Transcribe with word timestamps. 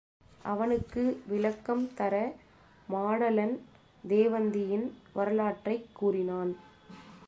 அவனுக்கு 0.43 1.21
விளக்கம் 1.27 1.93
தர 1.93 2.33
மாடலன் 2.89 3.55
தேவந்தியின் 4.07 4.87
வரலாற்றைக் 5.13 5.89
கூறினான். 5.93 6.55